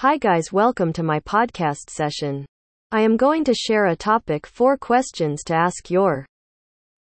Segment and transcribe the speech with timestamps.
[0.00, 2.46] Hi, guys, welcome to my podcast session.
[2.90, 6.24] I am going to share a topic four questions to ask your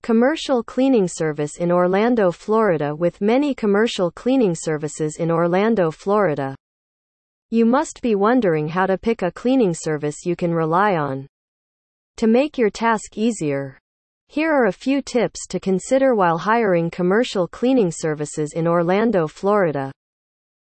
[0.03, 6.57] commercial cleaning service in Orlando, Florida, with many commercial cleaning services in Orlando, Florida.
[7.51, 11.27] You must be wondering how to pick a cleaning service you can rely on
[12.17, 13.79] to make your task easier.
[14.29, 19.93] Here are a few tips to consider while hiring commercial cleaning services in Orlando, Florida.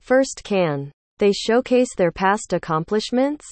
[0.01, 3.45] First, can they showcase their past accomplishments?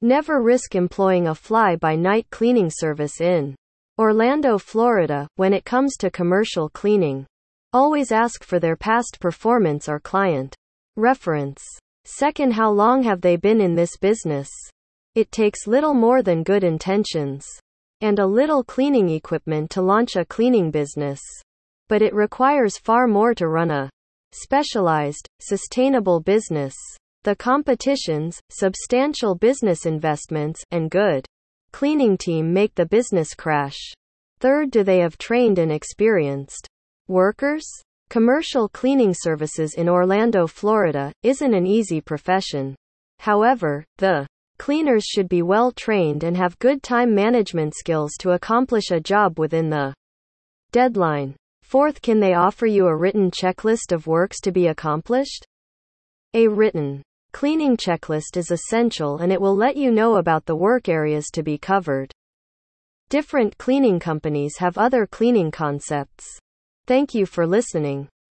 [0.00, 3.54] Never risk employing a fly by night cleaning service in
[3.98, 7.26] Orlando, Florida, when it comes to commercial cleaning.
[7.72, 10.54] Always ask for their past performance or client
[10.96, 11.64] reference.
[12.04, 14.48] Second, how long have they been in this business?
[15.14, 17.46] It takes little more than good intentions
[18.00, 21.20] and a little cleaning equipment to launch a cleaning business.
[21.88, 23.90] But it requires far more to run a
[24.32, 26.74] specialized, sustainable business.
[27.24, 31.24] The competitions, substantial business investments, and good
[31.70, 33.78] cleaning team make the business crash.
[34.40, 36.66] Third, do they have trained and experienced
[37.06, 37.64] workers?
[38.10, 42.74] Commercial cleaning services in Orlando, Florida, isn't an easy profession.
[43.20, 44.26] However, the
[44.58, 49.38] cleaners should be well trained and have good time management skills to accomplish a job
[49.38, 49.94] within the
[50.72, 51.36] deadline.
[51.62, 55.46] Fourth, can they offer you a written checklist of works to be accomplished?
[56.34, 57.00] A written
[57.32, 61.42] cleaning checklist is essential and it will let you know about the work areas to
[61.42, 62.12] be covered.
[63.08, 66.38] Different cleaning companies have other cleaning concepts.
[66.86, 68.08] Thank you for listening.